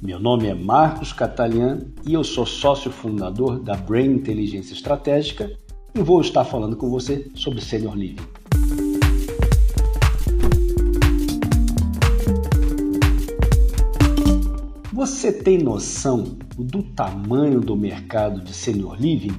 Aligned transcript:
Meu 0.00 0.20
nome 0.20 0.46
é 0.46 0.54
Marcos 0.54 1.12
Catalian 1.12 1.80
e 2.06 2.14
eu 2.14 2.22
sou 2.22 2.46
sócio 2.46 2.88
fundador 2.88 3.58
da 3.58 3.74
Brain 3.74 4.12
Inteligência 4.12 4.72
Estratégica 4.72 5.50
e 5.92 6.00
vou 6.00 6.20
estar 6.20 6.44
falando 6.44 6.76
com 6.76 6.88
você 6.88 7.28
sobre 7.34 7.60
Senior 7.60 7.96
Living. 7.96 8.22
Você 14.92 15.32
tem 15.32 15.58
noção 15.58 16.38
do 16.56 16.80
tamanho 16.84 17.60
do 17.60 17.74
mercado 17.74 18.40
de 18.40 18.54
Senior 18.54 18.94
Living? 19.00 19.34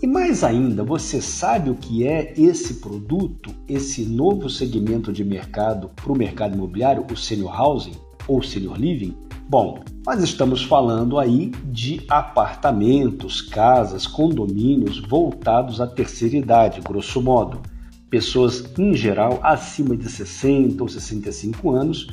E 0.00 0.06
mais 0.06 0.42
ainda, 0.42 0.82
você 0.82 1.20
sabe 1.20 1.68
o 1.68 1.74
que 1.74 2.06
é 2.06 2.32
esse 2.38 2.76
produto, 2.76 3.54
esse 3.68 4.06
novo 4.06 4.48
segmento 4.48 5.12
de 5.12 5.22
mercado 5.22 5.90
para 5.94 6.10
o 6.10 6.16
mercado 6.16 6.54
imobiliário, 6.54 7.04
o 7.12 7.16
Senior 7.18 7.54
Housing 7.60 8.09
ou 8.26 8.42
Senior 8.42 8.78
Living? 8.78 9.14
Bom, 9.48 9.80
nós 10.06 10.22
estamos 10.22 10.62
falando 10.62 11.18
aí 11.18 11.50
de 11.64 12.02
apartamentos, 12.08 13.42
casas, 13.42 14.06
condomínios 14.06 14.98
voltados 14.98 15.80
à 15.80 15.86
terceira 15.86 16.36
idade, 16.36 16.80
grosso 16.80 17.20
modo. 17.20 17.60
Pessoas 18.08 18.64
em 18.78 18.94
geral 18.94 19.40
acima 19.42 19.96
de 19.96 20.08
60 20.08 20.82
ou 20.82 20.88
65 20.88 21.70
anos 21.70 22.08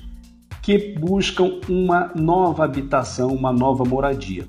que 0.63 0.95
buscam 0.99 1.59
uma 1.69 2.11
nova 2.15 2.65
habitação, 2.65 3.29
uma 3.29 3.53
nova 3.53 3.85
moradia. 3.85 4.47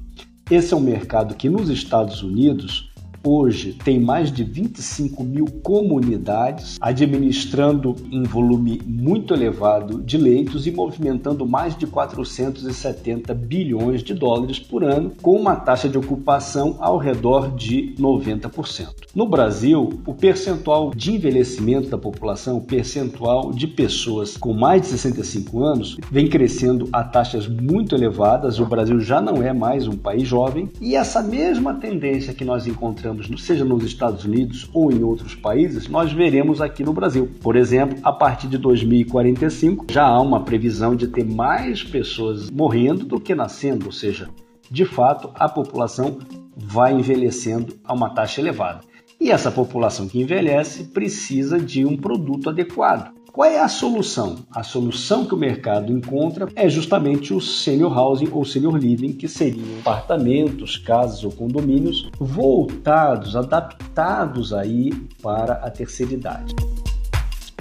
Esse 0.50 0.72
é 0.72 0.76
um 0.76 0.80
mercado 0.80 1.34
que 1.34 1.48
nos 1.48 1.68
Estados 1.68 2.22
Unidos 2.22 2.87
hoje 3.24 3.72
tem 3.84 4.00
mais 4.00 4.30
de 4.30 4.44
25 4.44 5.22
mil 5.24 5.46
comunidades, 5.62 6.76
administrando 6.80 7.94
em 8.10 8.22
volume 8.22 8.80
muito 8.86 9.34
elevado 9.34 10.02
de 10.02 10.16
leitos 10.16 10.66
e 10.66 10.70
movimentando 10.70 11.46
mais 11.46 11.76
de 11.76 11.86
470 11.86 13.34
bilhões 13.34 14.02
de 14.02 14.14
dólares 14.14 14.58
por 14.58 14.84
ano, 14.84 15.12
com 15.22 15.36
uma 15.36 15.56
taxa 15.56 15.88
de 15.88 15.98
ocupação 15.98 16.76
ao 16.80 16.98
redor 16.98 17.54
de 17.54 17.94
90%. 17.98 18.88
No 19.14 19.26
Brasil, 19.26 20.00
o 20.06 20.14
percentual 20.14 20.92
de 20.94 21.12
envelhecimento 21.12 21.88
da 21.88 21.98
população, 21.98 22.58
o 22.58 22.62
percentual 22.62 23.52
de 23.52 23.66
pessoas 23.66 24.36
com 24.36 24.52
mais 24.52 24.82
de 24.82 24.88
65 24.88 25.64
anos, 25.64 25.96
vem 26.10 26.28
crescendo 26.28 26.88
a 26.92 27.02
taxas 27.02 27.48
muito 27.48 27.94
elevadas. 27.94 28.58
O 28.58 28.66
Brasil 28.66 29.00
já 29.00 29.20
não 29.20 29.42
é 29.42 29.52
mais 29.52 29.86
um 29.86 29.96
país 29.96 30.26
jovem 30.26 30.68
e 30.80 30.94
essa 30.94 31.22
mesma 31.22 31.74
tendência 31.74 32.32
que 32.32 32.44
nós 32.44 32.66
encontramos 32.66 33.17
seja 33.38 33.64
nos 33.64 33.84
Estados 33.84 34.24
Unidos 34.24 34.68
ou 34.72 34.92
em 34.92 35.02
outros 35.02 35.34
países, 35.34 35.88
nós 35.88 36.12
veremos 36.12 36.60
aqui 36.60 36.84
no 36.84 36.92
Brasil. 36.92 37.28
Por 37.40 37.56
exemplo, 37.56 37.98
a 38.02 38.12
partir 38.12 38.48
de 38.48 38.58
2045 38.58 39.86
já 39.90 40.06
há 40.06 40.20
uma 40.20 40.44
previsão 40.44 40.94
de 40.94 41.08
ter 41.08 41.24
mais 41.24 41.82
pessoas 41.82 42.50
morrendo 42.50 43.04
do 43.04 43.20
que 43.20 43.34
nascendo, 43.34 43.86
ou 43.86 43.92
seja, 43.92 44.28
de 44.70 44.84
fato 44.84 45.30
a 45.34 45.48
população 45.48 46.18
vai 46.56 46.92
envelhecendo 46.92 47.74
a 47.84 47.94
uma 47.94 48.10
taxa 48.10 48.40
elevada. 48.40 48.80
E 49.20 49.30
essa 49.30 49.50
população 49.50 50.06
que 50.06 50.20
envelhece 50.20 50.84
precisa 50.84 51.58
de 51.58 51.84
um 51.84 51.96
produto 51.96 52.50
adequado. 52.50 53.17
Qual 53.38 53.48
é 53.48 53.60
a 53.60 53.68
solução? 53.68 54.44
A 54.50 54.64
solução 54.64 55.24
que 55.24 55.32
o 55.32 55.38
mercado 55.38 55.92
encontra 55.92 56.48
é 56.56 56.68
justamente 56.68 57.32
o 57.32 57.40
senior 57.40 57.96
housing 57.96 58.30
ou 58.32 58.44
senior 58.44 58.76
living, 58.76 59.12
que 59.12 59.28
seriam 59.28 59.78
apartamentos, 59.78 60.76
casas 60.76 61.22
ou 61.22 61.30
condomínios 61.30 62.10
voltados, 62.18 63.36
adaptados 63.36 64.52
aí 64.52 64.92
para 65.22 65.52
a 65.52 65.70
terceira 65.70 66.14
idade. 66.14 66.52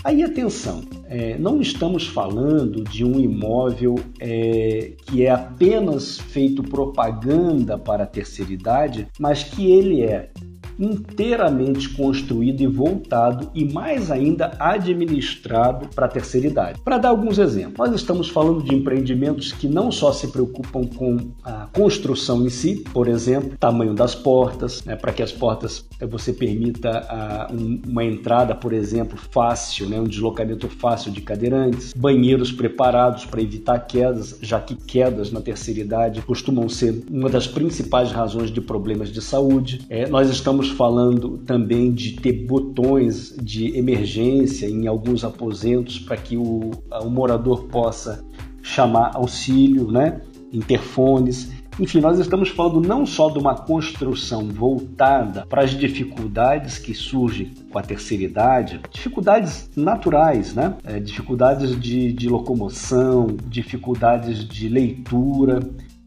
Aí 0.03 0.23
atenção, 0.23 0.81
é, 1.07 1.37
não 1.37 1.61
estamos 1.61 2.07
falando 2.07 2.83
de 2.83 3.05
um 3.05 3.19
imóvel 3.19 3.99
é, 4.19 4.93
que 5.05 5.27
é 5.27 5.29
apenas 5.29 6.17
feito 6.17 6.63
propaganda 6.63 7.77
para 7.77 8.05
a 8.05 8.07
terceira 8.07 8.51
idade, 8.51 9.07
mas 9.19 9.43
que 9.43 9.69
ele 9.69 10.01
é 10.01 10.31
inteiramente 10.79 11.89
construído 11.89 12.61
e 12.61 12.67
voltado 12.67 13.49
e 13.53 13.65
mais 13.65 14.11
ainda 14.11 14.51
administrado 14.59 15.87
para 15.93 16.05
a 16.05 16.09
terceira 16.09 16.47
idade. 16.47 16.79
Para 16.83 16.97
dar 16.97 17.09
alguns 17.09 17.37
exemplos, 17.37 17.77
nós 17.77 17.93
estamos 17.93 18.29
falando 18.29 18.63
de 18.63 18.73
empreendimentos 18.73 19.51
que 19.51 19.67
não 19.67 19.91
só 19.91 20.11
se 20.11 20.27
preocupam 20.27 20.85
com 20.85 21.17
a 21.43 21.67
construção 21.73 22.45
em 22.45 22.49
si, 22.49 22.83
por 22.93 23.07
exemplo, 23.07 23.57
tamanho 23.59 23.93
das 23.93 24.15
portas, 24.15 24.83
né, 24.83 24.95
para 24.95 25.11
que 25.11 25.23
as 25.23 25.31
portas 25.31 25.85
eh, 25.99 26.05
você 26.05 26.33
permita 26.33 26.89
a, 26.89 27.51
um, 27.51 27.81
uma 27.87 28.03
entrada, 28.03 28.55
por 28.55 28.73
exemplo, 28.73 29.17
fácil, 29.31 29.87
né, 29.89 29.99
um 29.99 30.05
deslocamento 30.05 30.67
fácil 30.69 31.11
de 31.11 31.21
cadeirantes, 31.21 31.93
banheiros 31.93 32.51
preparados 32.51 33.25
para 33.25 33.41
evitar 33.41 33.79
quedas, 33.79 34.37
já 34.41 34.59
que 34.59 34.75
quedas 34.75 35.31
na 35.31 35.41
terceira 35.41 35.79
idade 35.79 36.21
costumam 36.21 36.67
ser 36.69 37.03
uma 37.09 37.29
das 37.29 37.47
principais 37.47 38.11
razões 38.11 38.51
de 38.51 38.61
problemas 38.61 39.09
de 39.09 39.21
saúde. 39.21 39.81
É, 39.89 40.07
nós 40.07 40.29
estamos 40.29 40.66
Estamos 40.67 40.71
falando 40.71 41.37
também 41.39 41.93
de 41.93 42.13
ter 42.13 42.45
botões 42.45 43.35
de 43.41 43.77
emergência 43.77 44.67
em 44.67 44.85
alguns 44.85 45.23
aposentos 45.23 45.97
para 45.97 46.17
que 46.17 46.35
o, 46.35 46.71
o 47.01 47.09
morador 47.09 47.65
possa 47.65 48.23
chamar 48.61 49.11
auxílio, 49.15 49.89
né? 49.89 50.21
interfones. 50.51 51.51
Enfim, 51.79 52.01
nós 52.01 52.19
estamos 52.19 52.49
falando 52.49 52.81
não 52.81 53.05
só 53.05 53.29
de 53.29 53.37
uma 53.37 53.55
construção 53.55 54.49
voltada 54.49 55.45
para 55.45 55.63
as 55.63 55.71
dificuldades 55.71 56.79
que 56.79 56.93
surgem 56.93 57.53
com 57.71 57.77
a 57.77 57.83
terceira 57.83 58.23
idade, 58.23 58.81
dificuldades 58.91 59.69
naturais, 59.75 60.53
né? 60.53 60.75
É, 60.83 60.99
dificuldades 60.99 61.79
de, 61.79 62.11
de 62.11 62.27
locomoção, 62.27 63.27
dificuldades 63.47 64.45
de 64.45 64.67
leitura, 64.67 65.59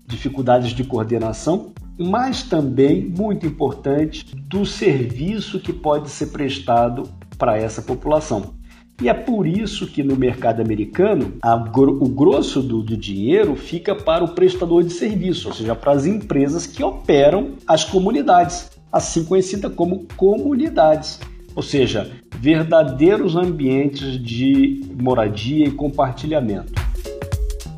dificuldades 0.06 0.72
de 0.72 0.82
coordenação, 0.82 1.72
mas 2.00 2.42
também, 2.42 3.02
muito 3.02 3.46
importante, 3.46 4.24
do 4.34 4.64
serviço 4.64 5.60
que 5.60 5.72
pode 5.72 6.08
ser 6.08 6.28
prestado 6.28 7.02
para 7.36 7.58
essa 7.58 7.82
população. 7.82 8.54
E 9.02 9.08
é 9.08 9.14
por 9.14 9.46
isso 9.46 9.86
que 9.86 10.02
no 10.02 10.16
mercado 10.16 10.60
americano 10.60 11.34
a, 11.42 11.54
o 11.54 12.08
grosso 12.08 12.62
do, 12.62 12.82
do, 12.82 12.96
dinheiro 12.96 13.54
fica 13.54 13.94
para 13.94 14.24
o 14.24 14.28
prestador 14.28 14.82
de 14.82 14.92
serviço, 14.92 15.48
ou 15.48 15.54
seja, 15.54 15.74
para 15.74 15.92
as 15.92 16.06
empresas 16.06 16.66
que 16.66 16.82
operam 16.82 17.52
as 17.66 17.84
comunidades, 17.84 18.70
assim 18.92 19.24
conhecida 19.24 19.70
como 19.70 20.06
comunidades, 20.16 21.18
ou 21.54 21.62
seja, 21.62 22.10
verdadeiros 22.38 23.36
ambientes 23.36 24.22
de 24.22 24.82
moradia 25.00 25.66
e 25.66 25.70
compartilhamento. 25.70 26.89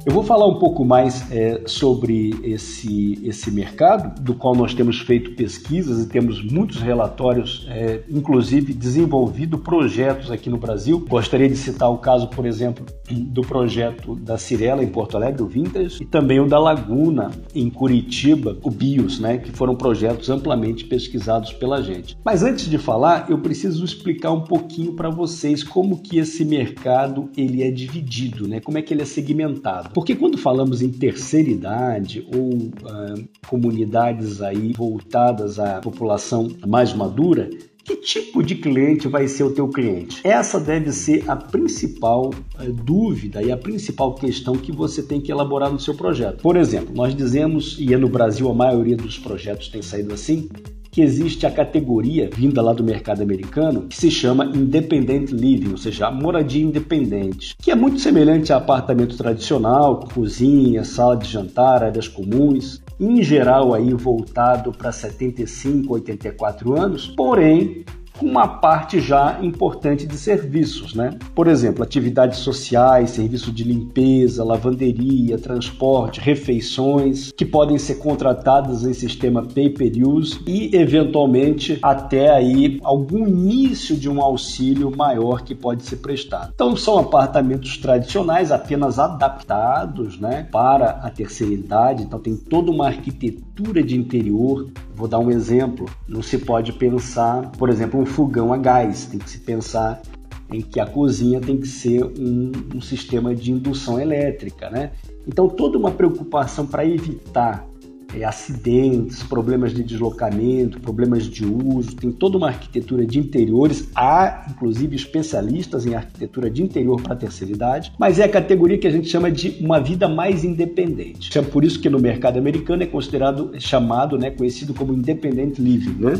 Eu 0.05 0.13
vou 0.13 0.25
falar 0.25 0.49
um 0.49 0.59
pouco 0.59 0.85
mais 0.85 1.31
é, 1.31 1.63
sobre 1.65 2.35
esse, 2.43 3.21
esse 3.23 3.53
mercado, 3.53 4.21
do 4.21 4.35
qual 4.35 4.53
nós 4.53 4.75
temos 4.75 4.99
feito 4.99 5.31
pesquisas 5.37 6.05
e 6.05 6.09
temos 6.09 6.43
muitos 6.43 6.79
relatórios, 6.83 7.65
é, 7.71 8.03
inclusive 8.11 8.75
desenvolvido 8.75 9.59
projetos 9.59 10.29
aqui 10.29 10.51
no 10.51 10.57
Brasil. 10.57 10.99
Gostaria 11.09 11.49
de 11.49 11.55
citar 11.55 11.89
o 11.89 11.99
caso, 11.99 12.27
por 12.27 12.45
exemplo, 12.45 12.85
do 13.09 13.43
projeto 13.43 14.17
da 14.17 14.37
Cirela 14.37 14.83
em 14.83 14.89
Porto 14.89 15.17
Alegre, 15.17 15.41
o 15.41 15.47
Vintage, 15.47 16.03
e 16.03 16.07
também 16.07 16.41
o 16.41 16.49
da 16.49 16.59
Laguna 16.59 17.31
em 17.55 17.71
Curitiba, 17.71 18.59
o 18.61 18.73
BIOS, 18.73 19.21
né, 19.21 19.39
que 19.39 19.53
foram 19.53 19.77
projetos 19.77 20.29
amplamente 20.29 20.85
pesquisados 20.85 21.53
pela 21.53 21.81
gente. 21.81 22.19
Mas 22.25 22.43
antes 22.43 22.69
de 22.69 22.77
falar, 22.77 23.27
eu 23.31 23.39
preciso 23.39 23.85
explicar 23.85 24.33
um 24.33 24.41
pouquinho 24.41 24.95
para 24.95 25.11
vocês 25.11 25.63
como 25.63 26.03
que 26.03 26.19
esse 26.19 26.45
mercado 26.45 27.31
ele 27.37 27.63
é 27.63 27.71
dividido, 27.71 28.49
né, 28.49 28.59
como 28.59 28.79
é 28.79 28.83
que 28.83 28.93
ele 28.93 29.03
é 29.03 29.07
segmentado. 29.07 29.92
Porque 29.95 30.15
quando 30.15 30.39
falamos 30.39 30.83
em 30.83 30.91
terceira 30.91 31.51
idade 31.51 32.27
ou 32.35 32.55
uh, 32.55 33.29
comunidades 33.47 34.41
aí 34.41 34.73
voltadas 34.73 35.59
à 35.59 35.81
população 35.81 36.49
mais 36.67 36.95
madura, 36.95 37.51
que 37.85 37.97
tipo 37.97 38.43
de 38.43 38.55
cliente 38.55 39.09
vai 39.09 39.27
ser 39.27 39.45
o 39.45 39.51
teu 39.51 39.69
cliente? 39.69 40.21
Essa 40.25 40.61
deve 40.61 40.93
ser 40.93 41.29
a 41.29 41.37
principal 41.37 42.31
uh, 42.31 42.73
dúvida 42.73 43.43
e 43.43 43.51
a 43.51 43.57
principal 43.57 44.15
questão 44.15 44.55
que 44.55 44.73
você 44.73 45.03
tem 45.03 45.21
que 45.21 45.33
elaborar 45.33 45.71
no 45.71 45.81
seu 45.81 45.95
projeto. 45.95 46.41
Por 46.43 46.57
exemplo, 46.57 46.95
nós 46.95 47.15
dizemos, 47.15 47.77
e 47.79 47.93
é 47.93 47.99
no 47.99 48.09
Brasil 48.09 48.49
a 48.49 48.55
maioria 48.55 48.97
dos 48.97 49.19
projetos 49.19 49.69
tem 49.69 49.83
saído 49.83 50.15
assim, 50.15 50.49
que 50.93 51.01
existe 51.01 51.47
a 51.47 51.51
categoria 51.51 52.29
vinda 52.31 52.61
lá 52.61 52.75
do 52.75 52.85
mercado 52.85 53.23
americano 53.23 53.87
que 53.89 53.97
se 53.97 54.11
chama 54.11 54.45
Independent 54.45 55.31
Living, 55.31 55.71
ou 55.71 55.79
seja, 55.79 56.11
moradia 56.11 56.63
independente, 56.63 57.57
que 57.57 57.71
é 57.71 57.75
muito 57.75 57.99
semelhante 57.99 58.53
a 58.53 58.59
apartamento 58.59 59.17
tradicional, 59.17 60.01
cozinha, 60.01 60.85
sala 60.85 61.17
de 61.17 61.27
jantar, 61.27 61.83
áreas 61.83 62.07
comuns, 62.07 62.83
em 63.01 63.23
geral 63.23 63.73
aí 63.73 63.95
voltado 63.95 64.71
para 64.71 64.93
75, 64.93 65.95
84 65.95 66.79
anos, 66.79 67.07
porém 67.17 67.87
com 68.19 68.27
uma 68.27 68.47
parte 68.47 69.01
já 69.01 69.39
importante 69.43 70.07
de 70.07 70.17
serviços, 70.17 70.95
né? 70.95 71.19
Por 71.35 71.49
exemplo, 71.49 71.83
atividades 71.83 72.39
sociais, 72.39 73.11
serviço 73.11 73.53
de 73.53 73.65
limpeza, 73.65 74.45
lavanderia, 74.45 75.39
transporte, 75.39 76.21
refeições, 76.21 77.33
que 77.33 77.45
podem 77.45 77.79
ser 77.79 77.97
contratadas 77.97 78.85
em 78.85 78.93
sistema 78.93 79.43
pay-per-use 79.43 80.41
e 80.47 80.75
eventualmente 80.77 81.79
até 81.83 82.31
aí 82.31 82.79
algum 82.83 83.27
início 83.27 83.97
de 83.97 84.09
um 84.09 84.21
auxílio 84.21 84.95
maior 84.97 85.43
que 85.43 85.55
pode 85.55 85.83
ser 85.85 85.97
prestado. 85.97 86.53
Então 86.55 86.77
são 86.77 86.99
apartamentos 86.99 87.77
tradicionais 87.79 88.53
apenas 88.53 88.99
adaptados, 88.99 90.19
né, 90.19 90.47
para 90.51 90.91
a 90.91 91.11
terceira 91.11 91.53
idade. 91.53 92.03
Então 92.03 92.19
tem 92.19 92.37
toda 92.37 92.71
uma 92.71 92.87
arquitetura 92.87 93.83
de 93.83 93.97
interior. 93.97 94.69
Vou 95.03 95.09
dar 95.09 95.19
um 95.19 95.33
exemplo. 95.33 95.91
Não 96.07 96.23
se 96.23 96.39
pode 96.39 96.73
pensar, 96.75 97.51
por 97.59 97.69
exemplo, 97.69 97.99
um 97.99 98.07
fogão 98.07 98.53
a 98.53 98.57
gás. 98.57 99.07
Tem 99.07 99.19
que 99.19 99.29
se 99.29 99.39
pensar 99.39 100.01
em 100.49 100.61
que 100.61 100.79
a 100.79 100.87
cozinha 100.87 101.41
tem 101.41 101.57
que 101.57 101.67
ser 101.67 102.05
um, 102.05 102.53
um 102.77 102.81
sistema 102.81 103.35
de 103.35 103.51
indução 103.51 103.99
elétrica, 103.99 104.71
né? 104.71 104.93
Então 105.27 105.49
toda 105.49 105.77
uma 105.77 105.91
preocupação 105.91 106.65
para 106.65 106.87
evitar 106.87 107.67
é, 108.15 108.25
acidentes, 108.25 109.23
problemas 109.23 109.73
de 109.73 109.83
deslocamento, 109.83 110.81
problemas 110.81 111.25
de 111.25 111.45
uso, 111.45 111.97
tem 111.97 112.11
toda 112.11 112.37
uma 112.37 112.49
arquitetura 112.49 113.07
de 113.07 113.19
interiores, 113.19 113.89
há 113.95 114.47
inclusive 114.51 114.97
especialistas 114.97 115.87
em 115.87 115.95
arquitetura 115.95 116.51
de 116.51 116.63
interior 116.63 117.01
para 117.01 117.15
a 117.15 117.17
terceira 117.17 117.53
idade, 117.53 117.93
mas 117.99 118.19
é 118.19 118.25
a 118.25 118.29
categoria 118.29 118.79
que 118.79 118.87
a 118.87 118.91
gente 118.91 119.09
chama 119.09 119.31
de 119.31 119.57
uma 119.61 119.81
vida 119.81 120.09
mais 120.09 120.45
independente. 120.45 121.37
É 121.39 121.43
por 121.43 121.65
isso 121.65 121.81
que 121.81 121.89
no 121.89 121.99
mercado 121.99 122.39
americano 122.39 122.83
é 122.83 122.87
considerado, 122.87 123.51
é 123.55 123.61
chamado, 123.61 124.19
né, 124.19 124.31
conhecido 124.31 124.75
como 124.75 124.93
independent 124.93 125.59
living, 125.59 125.97
né? 125.99 126.13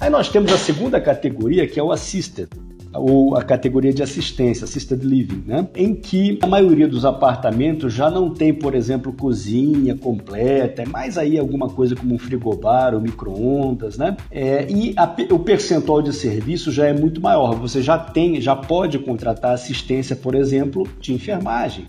Aí 0.00 0.10
nós 0.10 0.28
temos 0.28 0.52
a 0.52 0.58
segunda 0.58 1.00
categoria 1.00 1.66
que 1.66 1.78
é 1.78 1.82
o 1.82 1.90
assisted, 1.90 2.48
ou 2.94 3.36
a 3.36 3.42
categoria 3.42 3.92
de 3.92 4.02
assistência, 4.02 4.64
assisted 4.64 5.04
living, 5.04 5.42
né? 5.46 5.68
em 5.74 5.94
que 5.94 6.38
a 6.42 6.46
maioria 6.46 6.88
dos 6.88 7.04
apartamentos 7.04 7.92
já 7.92 8.10
não 8.10 8.32
tem, 8.32 8.52
por 8.52 8.74
exemplo, 8.74 9.12
cozinha 9.12 9.96
completa, 9.96 10.82
é 10.82 10.86
mais 10.86 11.18
aí 11.18 11.38
alguma 11.38 11.68
coisa 11.68 11.94
como 11.94 12.14
um 12.14 12.18
frigobar 12.18 12.94
ou 12.94 13.00
micro-ondas, 13.00 13.98
né? 13.98 14.16
É, 14.30 14.66
e 14.70 14.94
a, 14.96 15.04
o 15.32 15.38
percentual 15.38 16.00
de 16.00 16.12
serviço 16.12 16.72
já 16.72 16.86
é 16.86 16.92
muito 16.92 17.20
maior. 17.20 17.54
Você 17.56 17.82
já 17.82 17.98
tem, 17.98 18.40
já 18.40 18.56
pode 18.56 18.98
contratar 18.98 19.52
assistência, 19.52 20.16
por 20.16 20.34
exemplo, 20.34 20.86
de 21.00 21.12
enfermagem, 21.12 21.86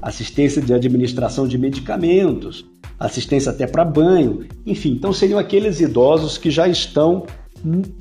assistência 0.00 0.60
de 0.60 0.74
administração 0.74 1.46
de 1.46 1.56
medicamentos, 1.56 2.66
assistência 2.98 3.50
até 3.50 3.66
para 3.66 3.84
banho, 3.84 4.46
enfim. 4.64 4.92
Então 4.92 5.12
seriam 5.12 5.38
aqueles 5.38 5.80
idosos 5.80 6.38
que 6.38 6.50
já 6.50 6.68
estão 6.68 7.26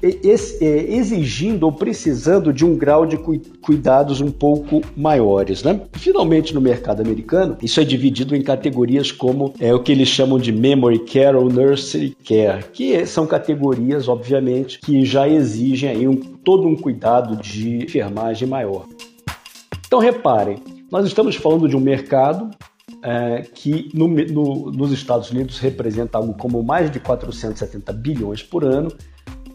exigindo 0.02 1.64
ou 1.64 1.72
precisando 1.72 2.52
de 2.52 2.66
um 2.66 2.76
grau 2.76 3.06
de 3.06 3.18
cuidados 3.62 4.22
um 4.22 4.32
pouco 4.32 4.82
maiores. 4.96 5.64
Né? 5.64 5.82
Finalmente, 5.94 6.54
no 6.54 6.62
mercado 6.62 7.02
americano, 7.02 7.58
isso 7.62 7.80
é 7.80 7.84
dividido 7.84 8.36
em 8.36 8.42
categorias 8.42 9.12
como 9.12 9.54
é, 9.60 9.74
o 9.74 9.82
que 9.82 9.92
eles 9.92 10.08
chamam 10.08 10.40
de 10.40 10.52
memory 10.52 11.00
care 11.00 11.36
ou 11.36 11.50
nursery 11.50 12.16
care, 12.24 12.64
que 12.74 13.06
são 13.06 13.28
categorias, 13.28 14.08
obviamente, 14.08 14.80
que 14.80 15.06
já 15.06 15.28
exigem 15.28 15.90
aí 15.90 16.08
um, 16.08 16.16
todo 16.16 16.68
um 16.68 16.76
cuidado 16.76 17.36
de 17.42 17.84
enfermagem 17.84 18.48
maior. 18.48 18.86
Então, 19.86 20.00
reparem, 20.00 20.58
nós 20.92 21.06
estamos 21.06 21.36
falando 21.36 21.68
de 21.68 21.76
um 21.76 21.80
mercado 21.80 22.50
é, 23.04 23.42
que 23.54 23.90
no, 23.94 24.08
no, 24.08 24.72
nos 24.72 24.92
Estados 24.92 25.32
Unidos 25.32 25.60
representa 25.60 26.18
algo 26.18 26.34
como 26.34 26.62
mais 26.64 26.92
de 26.92 27.00
470 27.00 27.92
bilhões 27.94 28.44
por 28.44 28.64
ano 28.64 28.92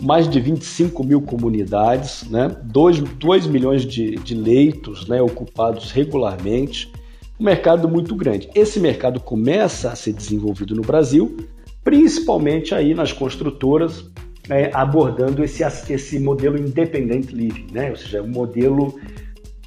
mais 0.00 0.28
de 0.28 0.40
25 0.40 1.02
mil 1.02 1.22
comunidades, 1.22 2.28
né? 2.28 2.54
2, 2.64 3.00
2 3.00 3.46
milhões 3.46 3.84
de, 3.84 4.16
de 4.16 4.34
leitos 4.34 5.06
né, 5.08 5.20
ocupados 5.22 5.90
regularmente, 5.90 6.92
um 7.38 7.44
mercado 7.44 7.88
muito 7.88 8.14
grande. 8.14 8.48
Esse 8.54 8.80
mercado 8.80 9.20
começa 9.20 9.90
a 9.90 9.96
ser 9.96 10.12
desenvolvido 10.12 10.74
no 10.74 10.82
Brasil, 10.82 11.36
principalmente 11.84 12.74
aí 12.74 12.94
nas 12.94 13.12
construtoras, 13.12 14.10
é, 14.48 14.70
abordando 14.72 15.42
esse, 15.44 15.62
esse 15.92 16.18
modelo 16.18 16.58
independent 16.58 17.30
living, 17.30 17.66
né? 17.72 17.90
ou 17.90 17.96
seja, 17.96 18.22
um 18.22 18.28
modelo 18.28 18.98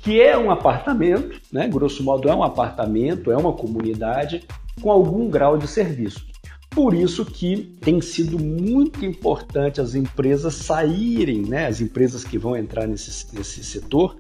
que 0.02 0.22
é 0.22 0.38
um 0.38 0.50
apartamento, 0.50 1.40
né? 1.52 1.68
grosso 1.68 2.04
modo 2.04 2.30
é 2.30 2.36
um 2.36 2.44
apartamento, 2.44 3.32
é 3.32 3.38
uma 3.38 3.54
comunidade 3.54 4.44
com 4.82 4.90
algum 4.90 5.30
grau 5.30 5.58
de 5.58 5.68
serviço. 5.68 6.29
Por 6.80 6.94
isso 6.94 7.26
que 7.26 7.76
tem 7.82 8.00
sido 8.00 8.40
muito 8.40 9.04
importante 9.06 9.82
as 9.82 9.96
empresas 9.96 10.54
saírem, 10.56 11.42
né, 11.42 11.68
as 11.68 11.82
empresas 11.82 12.24
que 12.24 12.38
vão 12.38 12.56
entrar 12.56 12.88
nesse, 12.88 13.36
nesse 13.36 13.66
setor, 13.66 14.16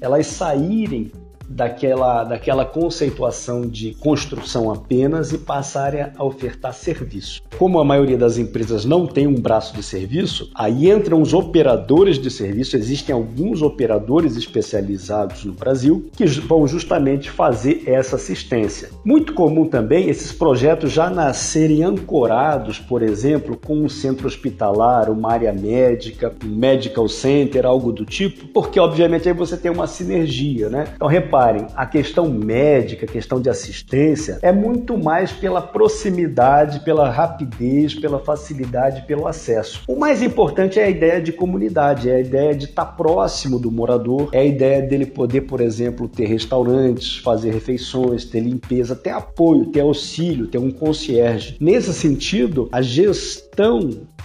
elas 0.00 0.28
saírem 0.28 1.10
daquela, 1.48 2.24
daquela 2.24 2.64
conceituação 2.64 3.62
de 3.62 3.94
construção 3.94 4.70
apenas 4.70 5.32
e 5.32 5.38
passarem 5.38 6.06
a 6.16 6.24
ofertar 6.24 6.74
serviço. 6.74 7.42
Como 7.58 7.78
a 7.78 7.84
maioria 7.84 8.18
das 8.18 8.38
empresas 8.38 8.84
não 8.84 9.06
tem 9.06 9.26
um 9.26 9.34
braço 9.34 9.74
de 9.74 9.82
serviço, 9.82 10.50
aí 10.54 10.90
entram 10.90 11.22
os 11.22 11.32
operadores 11.32 12.18
de 12.18 12.30
serviço. 12.30 12.76
Existem 12.76 13.14
alguns 13.14 13.62
operadores 13.62 14.36
especializados 14.36 15.44
no 15.44 15.52
Brasil 15.52 16.10
que 16.16 16.26
vão 16.26 16.66
justamente 16.66 17.30
fazer 17.30 17.84
essa 17.86 18.16
assistência. 18.16 18.90
Muito 19.04 19.32
comum 19.32 19.66
também 19.66 20.08
esses 20.08 20.32
projetos 20.32 20.92
já 20.92 21.08
nascerem 21.08 21.82
ancorados, 21.82 22.78
por 22.78 23.02
exemplo, 23.02 23.56
com 23.56 23.76
um 23.76 23.88
centro 23.88 24.26
hospitalar, 24.26 25.10
uma 25.10 25.32
área 25.32 25.52
médica, 25.52 26.32
um 26.44 26.48
medical 26.48 27.08
center, 27.08 27.64
algo 27.64 27.92
do 27.92 28.04
tipo, 28.04 28.46
porque 28.48 28.78
obviamente 28.80 29.28
aí 29.28 29.34
você 29.34 29.56
tem 29.56 29.70
uma 29.70 29.86
sinergia, 29.86 30.68
né? 30.68 30.88
Então 30.94 31.08
repare 31.08 31.35
reparem, 31.36 31.66
a 31.76 31.84
questão 31.84 32.28
médica, 32.28 33.04
a 33.04 33.08
questão 33.08 33.40
de 33.40 33.50
assistência 33.50 34.38
é 34.40 34.50
muito 34.50 34.96
mais 34.96 35.32
pela 35.32 35.60
proximidade, 35.60 36.80
pela 36.80 37.10
rapidez, 37.10 37.94
pela 37.94 38.18
facilidade, 38.18 39.06
pelo 39.06 39.26
acesso. 39.26 39.82
O 39.86 39.96
mais 39.96 40.22
importante 40.22 40.80
é 40.80 40.84
a 40.84 40.90
ideia 40.90 41.20
de 41.20 41.32
comunidade, 41.32 42.08
é 42.08 42.16
a 42.16 42.20
ideia 42.20 42.54
de 42.54 42.64
estar 42.64 42.86
próximo 42.86 43.58
do 43.58 43.70
morador, 43.70 44.30
é 44.32 44.40
a 44.40 44.44
ideia 44.44 44.80
dele 44.80 45.06
poder, 45.06 45.42
por 45.42 45.60
exemplo, 45.60 46.08
ter 46.08 46.26
restaurantes, 46.26 47.18
fazer 47.18 47.50
refeições, 47.50 48.24
ter 48.24 48.40
limpeza, 48.40 48.96
ter 48.96 49.10
apoio, 49.10 49.66
ter 49.66 49.80
auxílio, 49.80 50.46
ter 50.46 50.58
um 50.58 50.70
concierge. 50.70 51.56
Nesse 51.60 51.92
sentido, 51.92 52.68
a 52.72 52.80
gestão 52.80 53.45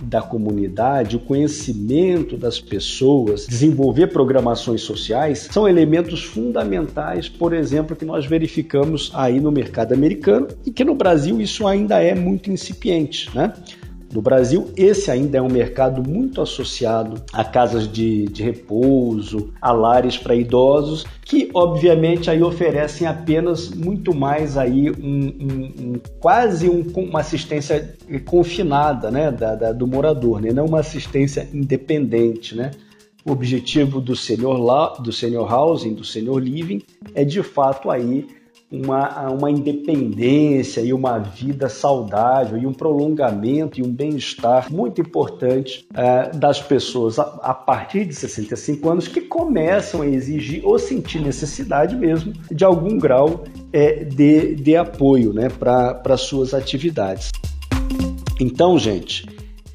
da 0.01 0.21
comunidade, 0.21 1.15
o 1.15 1.19
conhecimento 1.19 2.35
das 2.35 2.59
pessoas, 2.59 3.45
desenvolver 3.47 4.07
programações 4.07 4.81
sociais 4.81 5.47
são 5.51 5.67
elementos 5.67 6.23
fundamentais, 6.23 7.29
por 7.29 7.53
exemplo, 7.53 7.95
que 7.95 8.03
nós 8.03 8.25
verificamos 8.25 9.11
aí 9.13 9.39
no 9.39 9.51
mercado 9.51 9.93
americano 9.93 10.47
e 10.65 10.71
que 10.71 10.83
no 10.83 10.95
Brasil 10.95 11.39
isso 11.39 11.67
ainda 11.67 12.01
é 12.01 12.15
muito 12.15 12.51
incipiente, 12.51 13.29
né? 13.35 13.53
No 14.11 14.21
Brasil, 14.21 14.69
esse 14.75 15.09
ainda 15.09 15.37
é 15.37 15.41
um 15.41 15.49
mercado 15.49 16.07
muito 16.07 16.41
associado 16.41 17.23
a 17.31 17.45
casas 17.45 17.89
de, 17.89 18.25
de 18.25 18.43
repouso, 18.43 19.53
a 19.61 19.71
lares 19.71 20.17
para 20.17 20.35
idosos, 20.35 21.05
que 21.23 21.49
obviamente 21.53 22.29
aí 22.29 22.43
oferecem 22.43 23.07
apenas 23.07 23.69
muito 23.69 24.13
mais 24.13 24.57
aí 24.57 24.91
um, 24.91 25.33
um, 25.39 25.73
um 25.79 26.01
quase 26.19 26.69
um, 26.69 26.83
uma 26.97 27.21
assistência 27.21 27.95
confinada 28.25 29.09
né, 29.09 29.31
da, 29.31 29.55
da, 29.55 29.71
do 29.71 29.87
morador, 29.87 30.41
né, 30.41 30.51
não 30.51 30.65
uma 30.65 30.81
assistência 30.81 31.47
independente. 31.53 32.53
Né? 32.53 32.71
O 33.23 33.31
objetivo 33.31 34.01
do 34.01 34.15
senior, 34.15 35.01
do 35.01 35.13
senior 35.13 35.49
housing, 35.49 35.93
do 35.93 36.03
senior 36.03 36.39
living, 36.39 36.81
é 37.15 37.23
de 37.23 37.41
fato 37.41 37.89
aí 37.89 38.27
uma, 38.71 39.29
uma 39.29 39.51
independência 39.51 40.79
e 40.79 40.93
uma 40.93 41.19
vida 41.19 41.67
saudável 41.67 42.57
e 42.57 42.65
um 42.65 42.73
prolongamento 42.73 43.79
e 43.79 43.83
um 43.83 43.91
bem-estar 43.91 44.71
muito 44.71 45.01
importante 45.01 45.85
é, 45.93 46.29
das 46.29 46.61
pessoas 46.61 47.19
a, 47.19 47.23
a, 47.43 47.53
partir 47.53 48.05
de 48.05 48.15
65 48.15 48.89
anos 48.89 49.07
que 49.09 49.19
começam 49.21 50.01
a 50.01 50.07
exigir 50.07 50.65
ou 50.65 50.79
sentir 50.79 51.19
necessidade 51.19 51.95
mesmo 51.95 52.33
de 52.49 52.63
algum 52.63 52.97
grau 52.97 53.43
é, 53.73 54.05
de, 54.05 54.55
de 54.55 54.75
apoio 54.77 55.33
né, 55.33 55.49
para 55.49 56.15
suas 56.15 56.53
atividades. 56.53 57.29
Então, 58.39 58.79
gente, 58.79 59.25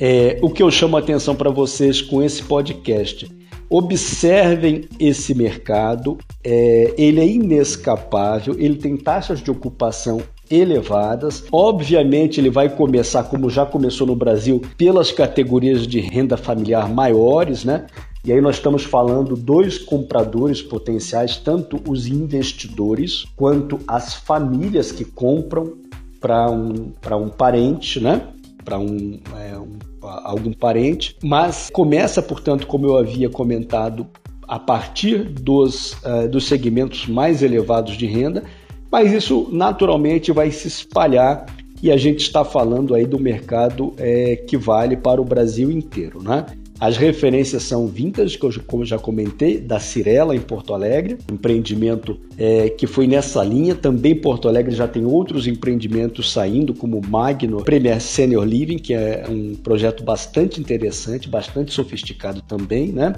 é, 0.00 0.38
o 0.40 0.48
que 0.48 0.62
eu 0.62 0.70
chamo 0.70 0.96
a 0.96 1.00
atenção 1.00 1.34
para 1.34 1.50
vocês 1.50 2.00
com 2.00 2.22
esse 2.22 2.42
podcast 2.42 3.28
Observem 3.68 4.88
esse 4.98 5.34
mercado, 5.34 6.18
é, 6.44 6.94
ele 6.96 7.20
é 7.20 7.26
inescapável, 7.26 8.54
ele 8.58 8.76
tem 8.76 8.96
taxas 8.96 9.42
de 9.42 9.50
ocupação 9.50 10.22
elevadas. 10.50 11.44
Obviamente, 11.50 12.40
ele 12.40 12.50
vai 12.50 12.68
começar, 12.68 13.24
como 13.24 13.50
já 13.50 13.66
começou 13.66 14.06
no 14.06 14.14
Brasil, 14.14 14.62
pelas 14.76 15.10
categorias 15.10 15.86
de 15.86 16.00
renda 16.00 16.36
familiar 16.36 16.88
maiores, 16.88 17.64
né? 17.64 17.86
E 18.24 18.32
aí 18.32 18.40
nós 18.40 18.56
estamos 18.56 18.82
falando 18.82 19.36
dois 19.36 19.78
compradores 19.78 20.60
potenciais, 20.60 21.36
tanto 21.36 21.80
os 21.88 22.08
investidores 22.08 23.24
quanto 23.36 23.78
as 23.86 24.14
famílias 24.14 24.90
que 24.90 25.04
compram 25.04 25.74
para 26.20 26.50
um, 26.50 26.92
um 27.12 27.28
parente, 27.28 28.00
né? 28.00 28.22
Para 28.66 28.78
um, 28.80 29.20
é, 29.38 29.56
um, 29.56 29.78
algum 30.02 30.52
parente, 30.52 31.16
mas 31.22 31.70
começa, 31.72 32.20
portanto, 32.20 32.66
como 32.66 32.84
eu 32.84 32.96
havia 32.96 33.30
comentado, 33.30 34.08
a 34.48 34.58
partir 34.58 35.22
dos, 35.22 35.92
uh, 36.02 36.28
dos 36.28 36.46
segmentos 36.46 37.06
mais 37.06 37.42
elevados 37.42 37.96
de 37.96 38.06
renda, 38.06 38.42
mas 38.90 39.12
isso 39.12 39.48
naturalmente 39.52 40.32
vai 40.32 40.50
se 40.50 40.66
espalhar 40.66 41.46
e 41.82 41.92
a 41.92 41.96
gente 41.96 42.20
está 42.20 42.44
falando 42.44 42.94
aí 42.94 43.06
do 43.06 43.18
mercado 43.18 43.92
é, 43.98 44.36
que 44.36 44.56
vale 44.56 44.96
para 44.96 45.20
o 45.20 45.24
Brasil 45.24 45.70
inteiro, 45.70 46.22
né? 46.22 46.46
As 46.78 46.96
referências 46.98 47.62
são 47.62 47.86
vintage, 47.86 48.38
que 48.38 48.44
eu, 48.44 48.52
como 48.66 48.84
já 48.84 48.98
comentei, 48.98 49.58
da 49.58 49.80
Cirela 49.80 50.36
em 50.36 50.40
Porto 50.40 50.74
Alegre, 50.74 51.16
empreendimento 51.32 52.18
é, 52.36 52.68
que 52.68 52.86
foi 52.86 53.06
nessa 53.06 53.42
linha. 53.42 53.74
Também 53.74 54.14
Porto 54.14 54.46
Alegre 54.46 54.74
já 54.74 54.86
tem 54.86 55.04
outros 55.04 55.46
empreendimentos 55.46 56.30
saindo, 56.30 56.74
como 56.74 56.98
o 56.98 57.06
Magno 57.06 57.64
Premier 57.64 58.00
Senior 58.00 58.44
Living, 58.44 58.78
que 58.78 58.92
é 58.92 59.24
um 59.28 59.54
projeto 59.54 60.04
bastante 60.04 60.60
interessante, 60.60 61.28
bastante 61.28 61.72
sofisticado 61.72 62.42
também, 62.42 62.92
né? 62.92 63.14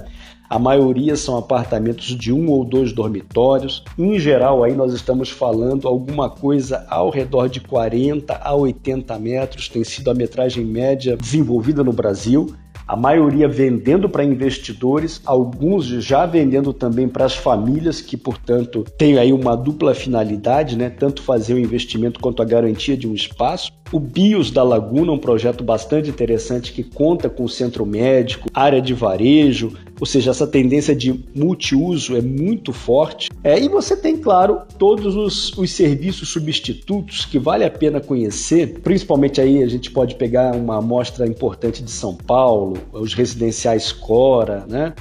A 0.49 0.57
maioria 0.57 1.15
são 1.15 1.37
apartamentos 1.37 2.07
de 2.07 2.33
um 2.33 2.49
ou 2.49 2.65
dois 2.65 2.91
dormitórios. 2.91 3.83
Em 3.95 4.17
geral, 4.17 4.63
aí 4.63 4.73
nós 4.73 4.93
estamos 4.93 5.29
falando 5.29 5.87
alguma 5.87 6.27
coisa 6.27 6.87
ao 6.89 7.11
redor 7.11 7.47
de 7.47 7.59
40 7.59 8.33
a 8.33 8.55
80 8.55 9.19
metros, 9.19 9.69
tem 9.69 9.83
sido 9.83 10.09
a 10.09 10.13
metragem 10.15 10.65
média 10.65 11.15
desenvolvida 11.15 11.83
no 11.83 11.93
Brasil 11.93 12.55
a 12.89 12.95
maioria 12.95 13.47
vendendo 13.47 14.09
para 14.09 14.23
investidores, 14.23 15.21
alguns 15.23 15.85
já 15.85 16.25
vendendo 16.25 16.73
também 16.73 17.07
para 17.07 17.23
as 17.23 17.35
famílias, 17.35 18.01
que, 18.01 18.17
portanto, 18.17 18.83
têm 18.97 19.19
aí 19.19 19.31
uma 19.31 19.55
dupla 19.55 19.93
finalidade, 19.93 20.75
né? 20.75 20.89
tanto 20.89 21.21
fazer 21.21 21.53
o 21.53 21.59
investimento 21.59 22.19
quanto 22.19 22.41
a 22.41 22.45
garantia 22.45 22.97
de 22.97 23.07
um 23.07 23.13
espaço. 23.13 23.71
O 23.91 23.99
BIOS 23.99 24.51
da 24.51 24.61
Laguna, 24.61 25.11
um 25.11 25.17
projeto 25.17 25.63
bastante 25.63 26.11
interessante 26.11 26.71
que 26.71 26.83
conta 26.83 27.27
com 27.27 27.47
centro 27.47 27.85
médico, 27.87 28.47
área 28.53 28.79
de 28.79 28.93
varejo, 28.93 29.73
ou 29.99 30.05
seja, 30.05 30.29
essa 30.29 30.45
tendência 30.45 30.95
de 30.95 31.25
multiuso 31.35 32.15
é 32.15 32.21
muito 32.21 32.71
forte. 32.71 33.29
É, 33.43 33.59
e 33.59 33.67
você 33.67 33.97
tem, 33.97 34.15
claro, 34.15 34.61
todos 34.77 35.15
os, 35.15 35.57
os 35.57 35.71
serviços 35.71 36.29
substitutos 36.29 37.25
que 37.25 37.39
vale 37.39 37.65
a 37.65 37.71
pena 37.71 37.99
conhecer, 37.99 38.79
principalmente 38.79 39.41
aí 39.41 39.63
a 39.63 39.67
gente 39.67 39.89
pode 39.89 40.15
pegar 40.15 40.55
uma 40.55 40.77
amostra 40.77 41.27
importante 41.27 41.83
de 41.83 41.91
São 41.91 42.15
Paulo, 42.15 42.77
os 42.93 43.13
residenciais 43.15 43.91
Cora, 43.91 44.65
né? 44.69 44.93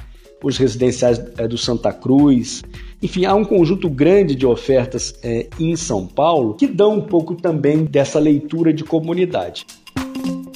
Os 0.43 0.57
residenciais 0.57 1.21
é, 1.37 1.49
do 1.49 1.59
Santa 1.59 1.93
Cruz. 1.93 2.63
Enfim, 3.03 3.25
há 3.25 3.35
um 3.35 3.45
conjunto 3.45 3.89
grande 3.89 4.35
de 4.35 4.47
ofertas 4.47 5.15
é, 5.23 5.49
em 5.59 5.77
São 5.77 6.07
Paulo 6.07 6.55
que 6.55 6.67
dão 6.67 6.95
um 6.95 7.01
pouco 7.01 7.35
também 7.35 7.85
dessa 7.85 8.19
leitura 8.19 8.73
de 8.73 8.85
comunidade. 8.85 9.67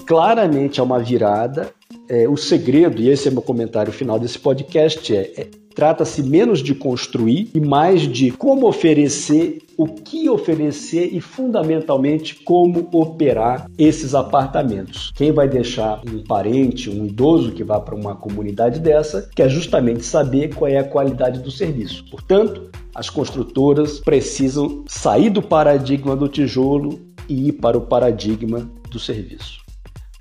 Claramente 0.06 0.80
há 0.80 0.82
uma 0.82 0.98
virada 0.98 1.72
é, 2.08 2.28
o 2.28 2.36
segredo, 2.36 3.00
e 3.00 3.08
esse 3.08 3.28
é 3.28 3.30
meu 3.30 3.40
comentário 3.40 3.92
final 3.92 4.18
desse 4.18 4.38
podcast, 4.38 5.14
é, 5.14 5.32
é 5.36 5.48
trata-se 5.74 6.22
menos 6.22 6.60
de 6.60 6.74
construir 6.74 7.50
e 7.54 7.60
mais 7.60 8.02
de 8.02 8.30
como 8.30 8.66
oferecer, 8.66 9.58
o 9.76 9.86
que 9.86 10.28
oferecer 10.28 11.10
e 11.12 11.20
fundamentalmente 11.20 12.34
como 12.44 12.88
operar 12.92 13.66
esses 13.78 14.14
apartamentos. 14.14 15.12
Quem 15.14 15.32
vai 15.32 15.48
deixar 15.48 16.00
um 16.06 16.22
parente, 16.22 16.90
um 16.90 17.06
idoso 17.06 17.52
que 17.52 17.64
vá 17.64 17.80
para 17.80 17.94
uma 17.94 18.14
comunidade 18.14 18.80
dessa, 18.80 19.28
quer 19.34 19.48
justamente 19.48 20.04
saber 20.04 20.54
qual 20.54 20.70
é 20.70 20.78
a 20.78 20.84
qualidade 20.84 21.40
do 21.40 21.50
serviço. 21.50 22.04
Portanto, 22.10 22.70
as 22.94 23.08
construtoras 23.08 24.00
precisam 24.00 24.84
sair 24.86 25.30
do 25.30 25.40
paradigma 25.40 26.14
do 26.14 26.28
tijolo 26.28 27.00
e 27.28 27.48
ir 27.48 27.52
para 27.52 27.78
o 27.78 27.82
paradigma 27.82 28.70
do 28.90 28.98
serviço. 28.98 29.62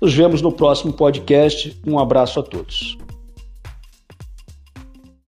Nos 0.00 0.14
vemos 0.14 0.42
no 0.42 0.50
próximo 0.50 0.92
podcast. 0.92 1.80
Um 1.86 1.98
abraço 1.98 2.40
a 2.40 2.42
todos. 2.42 2.96